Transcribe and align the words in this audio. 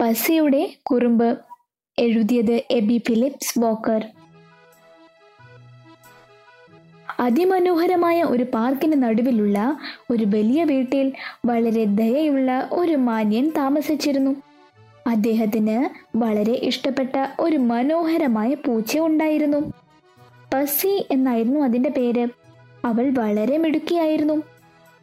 പസിയുടെ 0.00 0.76
കുറുമ്പ് 0.82 1.38
എഴുതിയത് 1.98 2.62
AB 2.70 3.02
Philips 3.08 3.58
Walker. 3.58 4.08
അതിമനോഹരമായ 7.20 8.22
ഒരു 8.22 8.42
പാർക്കിന് 8.42 9.02
നടുവിലുള്ള 9.02 9.78
ഒരു 10.10 10.24
വലിയ 10.24 10.64
വീട്ടിൽ 10.64 11.12
വളരെ 11.44 11.84
ദയയുള്ള 11.84 12.68
ഒരു 12.72 12.94
മാന്യൻ 12.94 13.52
താമസിച്ചിരുന്നു. 13.56 14.42
അദ്ദേഹത്തിന് 15.06 15.88
വളരെ 16.16 16.52
ഇഷ്ടപ്പെട്ട 16.52 17.26
ഒരു 17.40 17.56
മനോഹരമായ 17.56 18.54
പൂച്ച 18.54 18.98
ഉണ്ടായിരുന്നു. 18.98 19.72
പസി 20.54 21.06
എന്നായിരുന്നു 21.10 21.60
അതിന്റെ 21.60 21.88
പേര്. 21.88 22.28
അവൾ 22.84 23.10
വളരെ 23.10 23.58
മിടുക്കിയായിരുന്നു. 23.58 24.57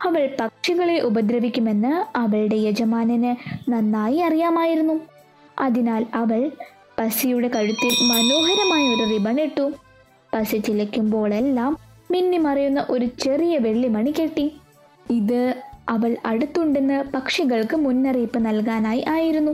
അവൾ 0.05 0.30
പക്ഷികളെ 0.40 1.00
ഉപദ്രവിക്കുമെന്ന് 1.00 2.18
അവളുടെ 2.18 2.55
യജമാനന് 2.55 3.36
നന്നായി 3.72 4.18
അറിയാമായിരുന്നു. 4.18 5.00
അതിനാൽ 5.59 6.05
അവൾ 6.14 6.52
പസിയുടെ 7.00 7.48
കഴുത്തിൽ 7.48 7.94
മനോഹരമായ 8.04 8.84
ഒരു 8.95 9.14
റിബൺ 9.14 9.41
ഇട്ടു. 9.41 9.72
പസി 10.34 10.58
ചിലയ്ക്കുമ്പോഴെല്ലാം 10.58 11.78
മിന്നിമറിയുന്ന 12.12 12.86
ഒരു 12.90 13.05
ചെറിയ 13.05 13.58
വെള്ളിമണി 13.58 14.12
കെട്ടി. 14.12 14.55
ഇത് 15.12 15.55
അവൾ 15.90 16.17
അടുത്തുണ്ടെന്ന് 16.26 17.03
പക്ഷികൾക്ക് 17.03 17.78
മുന്നറിയിപ്പ് 17.78 18.45
നൽകാനായി 18.45 19.06
ആയിരുന്നു. 19.09 19.52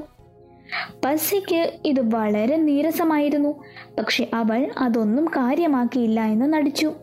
പസിക്ക് 1.06 1.80
ഇത് 1.86 2.16
വളരെ 2.16 2.56
നീരസമായിരുന്നു. 2.56 3.64
പക്ഷെ 3.98 4.28
അവൾ 4.34 4.72
അതൊന്നും 4.78 5.26
കാര്യമാക്കിയില്ല 5.26 6.22
എന്ന് 6.22 6.54
നടിച്ചു. 6.54 6.94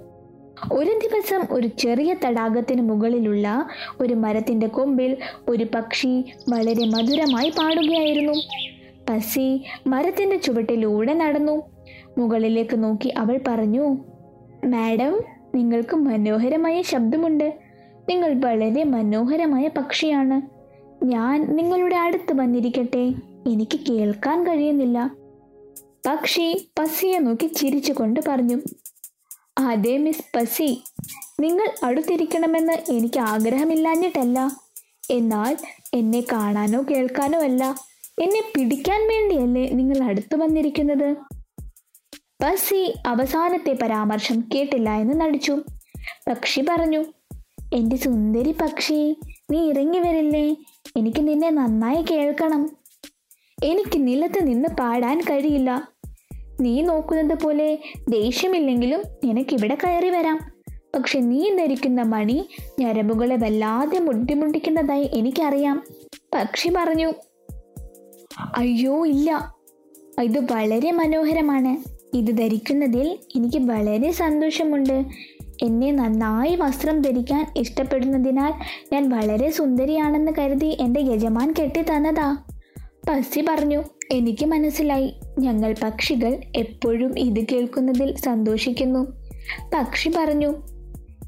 ഒരു 0.73 0.91
ദിവസം 0.91 1.47
ഒരു 1.51 1.67
ചെറിയ 1.67 2.15
തടാകത്തിന് 2.27 2.83
മുകളിലുള്ള 2.83 3.69
ഒരു 4.01 4.15
മരത്തിന്റെ 4.15 4.67
കൊമ്പിൽ 4.67 5.17
ഒരു 5.49 5.67
പക്ഷി 5.75 6.25
വളരെ 6.49 6.87
മധുരമായി 6.87 7.49
പാടുകയായിരുന്നു. 7.49 8.33
പസി 9.11 9.65
മരത്തിന്റെ 9.87 10.37
ചുവട്ടിലൂടെ 10.37 11.15
നടന്നു. 11.15 11.63
മുകളിലേക്ക് 12.19 12.85
നോക്കി 12.85 13.09
അവൾ 13.09 13.41
പറഞ്ഞു 13.49 13.97
മാഡം 14.65 15.21
നിങ്ങൾക്ക് 15.55 15.97
മനോഹരമായ 15.97 16.83
ശബ്ദമുണ്ട്. 16.83 17.59
നിങ്ങൾ 18.09 18.35
വളരെ 18.35 18.85
മനോഹരമായ 18.85 19.69
പക്ഷിയാണ്. 19.69 20.59
ഞാൻ 21.05 21.57
നിങ്ങളുടെ 21.57 21.97
അടുത്ത് 21.97 22.41
വന്നിരിക്കട്ടെ. 22.41 23.15
എനിക്ക് 23.47 23.81
കേൾക്കാൻ 23.89 24.47
കഴിയുന്നില്ല. 24.47 25.11
പക്ഷി 26.07 26.69
പസിയെ 26.79 27.19
നോക്കി 27.19 27.47
ചിരിച്ചുകൊണ്ട് 27.47 28.21
പറഞ്ഞു 28.29 28.57
അതെ 29.59 29.97
മിസ് 29.99 30.37
പസി 30.37 30.83
നിങ്ങൾ 31.41 31.71
അടുത്തിരിക്കണമെന്ന് 31.85 32.73
എനിക്ക് 32.73 33.19
ആഗ്രഹമില്ലാഞ്ഞിട്ടല്ല. 33.19 34.51
എന്നാൽ 35.11 35.57
എന്നെ 35.95 36.21
കാണാനോ 36.21 36.83
കേൾക്കാനോ 36.83 37.39
അല്ല 37.39 37.75
എന്നെ 38.23 38.43
പിടിക്കാൻ 38.57 39.09
വേണ്ടിയല്ലേ 39.09 39.71
നിങ്ങൾ 39.71 39.99
അടുത്തു 40.03 40.37
വന്നിരിക്കുന്നത്? 40.37 41.17
പസി 42.43 42.95
അവസാനത്തെ 43.07 43.73
പരാമർശം 43.83 44.49
കേട്ടില്ല 44.55 44.91
എന്ന് 44.91 45.21
നടിച്ചു. 45.21 45.63
പക്ഷി 46.29 46.61
പറഞ്ഞു 46.61 47.05
എന്റെ 47.73 47.97
സുന്ദരി 47.97 48.53
പക്ഷി 48.53 49.17
നീ 49.51 49.71
ഇറങ്ങി 49.71 49.99
വരില്ലേ? 49.99 50.57
എനിക്ക് 50.97 51.29
നിന്നെ 51.29 51.51
നന്നായി 51.51 52.03
കേൾക്കണം. 52.11 52.77
എനിക്ക് 53.65 54.07
നിലത്ത് 54.07 54.47
നിന്ന് 54.47 54.69
പാടാൻ 54.69 55.21
കഴിയില്ല. 55.21 55.89
നീ 56.61 56.83
നോക്കുന്നത് 56.83 57.39
പോലെ 57.39 57.79
ദേഷ്യമില്ലെങ്കിലും 58.09 59.03
നിനക്കിവിടെ 59.25 59.79
കയറി 59.85 60.09
വരാം. 60.09 60.39
പക്ഷെ 60.95 61.19
നീ 61.19 61.57
ധരിക്കുന്ന 61.57 62.03
മണി 62.03 62.49
ഞരമ്പുകളെ 62.81 63.37
വല്ലാതെ 63.37 63.99
മുട്ടിമുട്ടിക്കുന്നതായി 63.99 65.11
എനിക്കറിയാം. 65.15 65.83
പക്ഷി 66.35 66.69
പറഞ്ഞു 66.69 67.13
അയ്യോ 68.57 69.07
ഇല്ല. 69.07 69.55
ഇത് 70.23 70.39
വളരെ 70.53 70.91
മനോഹരമാണ്. 70.91 71.99
ഇത് 72.17 72.39
ധരിക്കുന്നതിൽ 72.39 73.19
എനിക്ക് 73.37 73.59
വളരെ 73.59 74.11
സന്തോഷമുണ്ട്. 74.11 75.05
എന്നെ 75.63 75.93
നന്നായി 75.93 76.57
വസ്ത്രം 76.57 77.03
ധരിക്കാൻ 77.03 77.47
ഇഷ്ടപ്പെടുന്നതിനാൽ 77.57 78.53
ഞാൻ 78.93 79.09
വളരെ 79.09 79.51
സുന്ദരിയാണെന്ന് 79.51 80.33
കരുതി 80.39 80.77
എന്റെ 80.81 81.01
യജമാൻ 81.01 81.55
കെട്ടി 81.59 81.83
തന്നതാ 81.83 82.37
പസി 83.09 83.45
പറഞ്ഞു. 83.49 83.83
എനിക്ക് 84.13 84.47
മനസ്സിലായി. 84.47 85.15
ഞങ്ങൾ 85.39 85.75
പക്ഷികൾ 85.83 86.41
എപ്പോഴും 86.57 87.19
ഇത് 87.19 87.47
കേൾക്കുന്നതിൽ 87.53 88.17
സന്തോഷിക്കുന്നു. 88.17 89.07
പക്ഷി 89.75 90.11
പറഞ്ഞു 90.17 90.55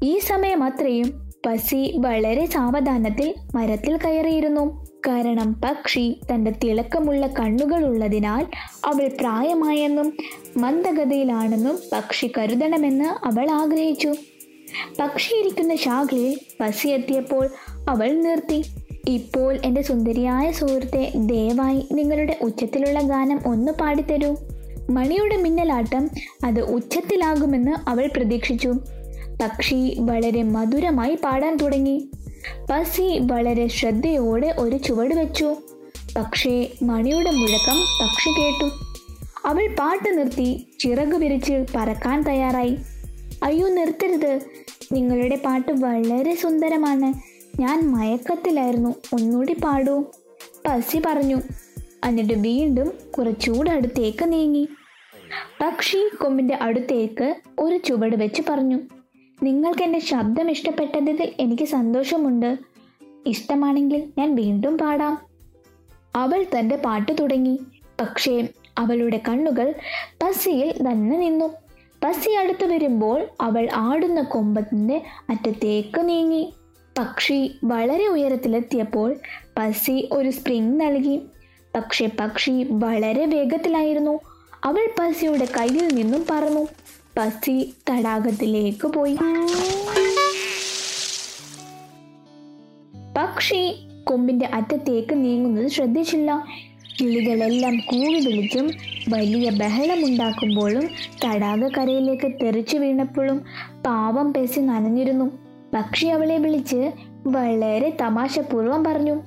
ഈ 0.03 0.19
സമയം 0.19 0.63
അത്രയും 0.63 1.31
പസി 1.45 1.93
വളരെ 1.97 2.45
സാവധാനത്തിൽ 2.45 3.35
മരത്തിൽ 3.55 3.97
കയറിയിരുന്നു. 3.97 4.85
കാരണം 5.07 5.53
പക്ഷി 5.53 6.19
തന്റെ 6.33 6.51
തിളക്കമുള്ള 6.51 7.27
കണ്ണുകൾ 7.27 7.85
ഉള്ളതിനാൽ 7.85 8.47
അവൾ 8.85 9.07
പ്രായമായെന്നും 9.19 10.13
മന്ദഗതിയിലാണെന്നും 10.57 11.79
പക്ഷി 11.93 12.31
കരുതണമെന്ന് 12.37 13.25
അവൾ 13.25 13.51
ആഗ്രഹിച്ചു. 13.51 14.13
പക്ഷിയിരിക്കുന്ന 14.99 15.75
ശാഖയിൽ 15.75 16.39
പസി 16.59 16.87
എത്തിയപ്പോൾ 16.87 17.49
അവൾ 17.89 18.11
നിർത്തി. 18.11 18.63
ഇപ്പോൾ 19.07 19.59
എന്റെ 19.65 19.81
സുന്ദരിയായ 19.81 20.51
സുഹൃത്തെ 20.51 21.11
ദയവായി 21.15 21.87
നിങ്ങളുടെ 21.91 22.37
ഉച്ചത്തിലുള്ള 22.41 23.01
ഗാനം 23.01 23.39
ഒന്ന് 23.45 23.71
പാടിത്തരൂ. 23.71 24.35
മണിയുടെ 24.89 25.37
മിന്നലാട്ടം 25.37 26.09
അത് 26.45 26.61
ഉച്ചത്തിലാകുമെന്ന് 26.61 27.89
അവൾ 27.89 28.09
പ്രതീക്ഷിച്ചു. 28.17 28.73
പക്ഷി 29.41 29.97
വളരെ 29.99 30.43
മധുരമായി 30.43 31.17
പാടാൻ 31.23 31.57
തുടങ്ങി. 31.57 32.09
പസി 32.71 33.19
വളരെ 33.21 33.67
ശ്രദ്ധയോടെ 33.67 34.55
ഒരു 34.59 34.77
ചുവട് 34.77 35.13
വെച്ചു. 35.15 35.55
പക്ഷേ 36.17 36.71
മണിയുടെ 36.83 37.31
മുഴക്കം 37.31 37.75
പക്ഷി 37.75 38.29
കേട്ടു. 38.29 38.71
അവൾ 39.47 39.75
പാട്ട് 39.79 40.17
നിർത്തി 40.17 40.67
ചിറക് 40.79 41.15
വിരിച്ച് 41.15 41.65
പറക്കാൻ 41.75 42.21
തയ്യാറായി. 42.21 42.77
അയ്യോ 43.43 43.67
നിർത്തരുത്. 43.67 44.39
നിങ്ങളുടെ 44.91 45.35
പാട്ട് 45.35 45.71
വളരെ 45.71 46.35
സുന്ദരമാണ്. 46.35 47.30
ഞാൻ 47.59 47.91
മയക്കത്തിലായിരുന്നു. 47.91 48.95
ഒന്നുകൂടി 49.13 49.53
പാടൂ. 49.53 50.03
പസി 50.67 51.01
പറഞ്ഞു. 51.05 51.37
എന്നിട്ട് 52.05 52.33
വീണ്ടും 52.33 52.93
കുറച്ചുകൂടെ 53.17 53.71
അടുത്തേക്ക് 53.71 54.33
നീങ്ങി. 54.33 54.67
പക്ഷി 55.61 56.09
കൊമ്പിന്റെ 56.21 56.55
അടുത്തേക്ക് 56.55 57.35
ഒരു 57.59 57.77
ചുവട് 57.77 58.15
വെച്ച് 58.15 58.41
പറഞ്ഞു. 58.49 58.79
നിങ്ങൾക്ക് 59.43 59.83
എന്റെ 59.83 59.99
ശബ്ദം 59.99 60.51
ഇഷ്ടപ്പെട്ടതിൽ 60.51 61.31
എനിക്ക് 61.39 61.63
സന്തോഷമുണ്ട്. 61.63 62.57
ഇഷ്ടമാണെങ്കിൽ 63.25 64.11
ഞാൻ 64.17 64.35
വീണ്ടും 64.35 64.77
പാടാം. 64.77 65.21
അവൾ 66.15 66.45
തന്റെ 66.59 66.75
പാട്ട് 66.75 67.11
തുടങ്ങി. 67.19 67.59
പക്ഷേ 68.01 68.47
അവളുടെ 68.77 69.21
കണ്ണുകൾ 69.29 69.73
പസിയിൽ 70.23 70.71
തന്നെ 70.71 71.17
നിന്നു. 71.17 71.45
പസി 72.03 72.29
അടുത്ത് 72.29 72.65
വരുമ്പോൾ 72.65 73.27
അവൾ 73.41 73.69
ആടുന്ന 73.73 74.21
കൊമ്പത്തിന്റെ 74.21 75.01
അറ്റത്തേക്ക് 75.29 76.09
നീങ്ങി. 76.09 76.53
പക്ഷി 76.97 77.51
വളരെ 77.63 78.07
ഉയരത്തിലെത്തിയപ്പോൾ 78.07 79.15
പസി 79.57 80.09
ഒരു 80.11 80.29
സ്പ്രിംഗ് 80.29 80.81
നൽകി. 80.81 81.21
പക്ഷേ 81.75 82.09
പക്ഷി 82.19 82.65
വളരെ 82.69 83.25
വേഗത്തിലായിരുന്നു. 83.25 84.19
അവൾ 84.63 84.87
പസിയുടെ 84.99 85.47
കയ്യിൽ 85.57 85.87
നിന്നും 85.87 86.25
പറന്നു. 86.29 86.67
പസി 87.17 87.73
തടാകത്തിലേക്ക് 87.89 88.87
പോയി. 88.87 89.17
പക്ഷി 93.17 93.75
കൊമ്പിന്റെ 94.03 94.49
അറ്റത്തേക്ക് 94.53 95.13
നീങ്ങുന്നത് 95.13 95.67
ശ്രദ്ധിച്ചില്ല. 95.67 96.45
കിളികളെല്ലാം 96.99 97.77
കൂവി 97.77 98.25
വിളിച്ചും 98.25 98.71
വലിയ 99.09 99.49
ബഹളമുണ്ടാക്കുമ്പോഴും 99.49 100.89
തടാകക്കരയിലേക്ക് 101.25 102.31
തെറിച്ചു 102.41 102.77
വീണപ്പോഴും 102.77 103.45
പാവം 103.85 104.33
പെസി 104.33 104.59
നനഞ്ഞിരുന്നു. 104.59 105.50
പക്ഷി 105.73 106.07
അവളെ 106.07 106.37
വിളിച്ച് 106.37 106.91
വളരെ 107.27 107.97
തമാശപൂർവം 108.01 108.83
പറഞ്ഞു. 108.83 109.21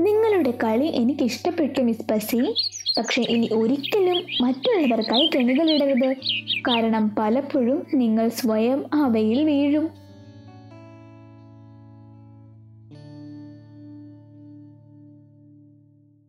നിങ്ങളുടെ 0.00 0.50
കളി 0.50 0.84
എനിക്ക് 0.84 1.22
ഇഷ്ടപ്പെട്ടു 1.22 1.80
മിസ് 1.80 2.08
പസി. 2.10 2.54
പക്ഷെ 2.98 3.22
ഇനി 3.22 3.48
ഒരിക്കലും 3.52 4.24
മറ്റുള്ളവർക്കായി 4.40 5.30
കെണികളിടരുത് 5.34 6.16
കാരണം 6.68 7.14
പലപ്പോഴും 7.18 7.86
നിങ്ങൾ 7.94 8.28
സ്വയം 8.28 8.84
അവയിൽ 8.94 9.44
വീഴും. 9.44 9.90